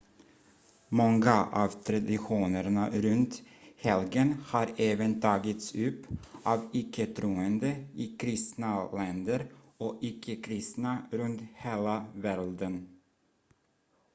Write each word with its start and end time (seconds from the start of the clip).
många 0.89 1.45
av 1.51 1.67
traditionerna 1.67 2.89
runt 2.89 3.41
helgen 3.77 4.35
har 4.47 4.69
även 4.77 5.21
tagits 5.21 5.75
upp 5.75 6.05
av 6.43 6.69
icke-troende 6.73 7.85
i 7.95 8.07
kristna 8.17 8.91
länder 8.91 9.51
och 9.77 9.97
icke-kristna 10.01 11.07
runt 11.11 11.41
hela 11.53 12.05
världen 12.15 12.99